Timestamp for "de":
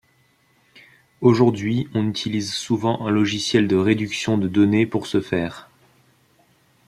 3.67-3.75, 4.39-4.47